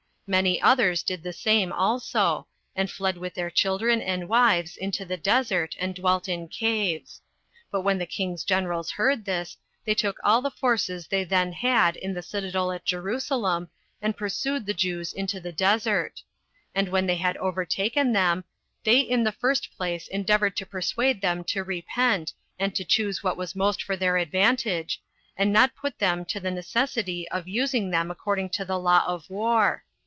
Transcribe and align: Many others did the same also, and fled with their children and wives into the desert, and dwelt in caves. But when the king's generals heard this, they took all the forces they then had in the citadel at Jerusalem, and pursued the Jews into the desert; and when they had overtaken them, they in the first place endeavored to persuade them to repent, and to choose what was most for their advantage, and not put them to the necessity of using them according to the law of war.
Many 0.27 0.61
others 0.61 1.03
did 1.03 1.23
the 1.23 1.33
same 1.33 1.73
also, 1.73 2.47
and 2.73 2.89
fled 2.89 3.17
with 3.17 3.33
their 3.33 3.49
children 3.49 4.01
and 4.01 4.29
wives 4.29 4.77
into 4.77 5.03
the 5.03 5.17
desert, 5.17 5.75
and 5.77 5.93
dwelt 5.93 6.29
in 6.29 6.47
caves. 6.47 7.19
But 7.69 7.81
when 7.81 7.97
the 7.97 8.05
king's 8.05 8.45
generals 8.45 8.91
heard 8.91 9.25
this, 9.25 9.57
they 9.83 9.93
took 9.93 10.19
all 10.23 10.41
the 10.41 10.49
forces 10.49 11.05
they 11.05 11.25
then 11.25 11.51
had 11.51 11.97
in 11.97 12.13
the 12.13 12.21
citadel 12.23 12.71
at 12.71 12.85
Jerusalem, 12.85 13.69
and 14.01 14.15
pursued 14.15 14.65
the 14.65 14.73
Jews 14.73 15.11
into 15.11 15.41
the 15.41 15.51
desert; 15.51 16.23
and 16.73 16.87
when 16.87 17.07
they 17.07 17.17
had 17.17 17.35
overtaken 17.35 18.13
them, 18.13 18.45
they 18.85 19.01
in 19.01 19.25
the 19.25 19.33
first 19.33 19.75
place 19.75 20.07
endeavored 20.07 20.55
to 20.55 20.65
persuade 20.65 21.19
them 21.19 21.43
to 21.43 21.61
repent, 21.61 22.31
and 22.57 22.73
to 22.75 22.85
choose 22.85 23.21
what 23.21 23.35
was 23.35 23.53
most 23.53 23.83
for 23.83 23.97
their 23.97 24.15
advantage, 24.15 25.03
and 25.35 25.51
not 25.51 25.75
put 25.75 25.99
them 25.99 26.23
to 26.23 26.39
the 26.39 26.51
necessity 26.51 27.27
of 27.31 27.49
using 27.49 27.91
them 27.91 28.09
according 28.09 28.49
to 28.51 28.63
the 28.63 28.79
law 28.79 29.03
of 29.05 29.29
war. 29.29 29.83